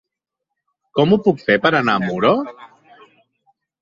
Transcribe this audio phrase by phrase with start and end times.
[0.99, 2.33] Com ho puc fer per anar a Muro?